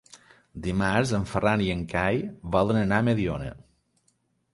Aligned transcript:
Dimarts 0.67 1.11
en 1.17 1.27
Ferran 1.33 1.61
i 1.65 1.69
en 1.73 1.83
Cai 1.91 2.23
volen 2.57 2.81
anar 2.85 2.99
a 3.03 3.07
Mediona. 3.11 3.51